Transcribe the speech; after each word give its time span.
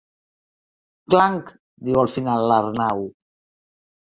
Clang 1.13 1.37
—diu 1.51 1.99
al 2.05 2.09
final 2.17 2.49
l'Arnau. 2.53 3.07